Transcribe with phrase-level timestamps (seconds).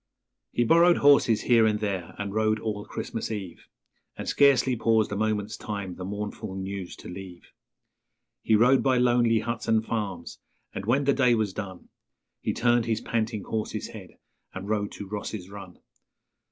[0.51, 3.67] '_He borrowed horses here and there, and rode all Christmas Eve,
[4.17, 7.51] And scarcely paused a moment's time the mournful news to leave;
[8.41, 10.39] He rode by lonely huts and farms,
[10.73, 11.89] and when the day was done
[12.39, 14.17] He turned his panting horse's head
[14.55, 15.77] and rode to Ross's Run.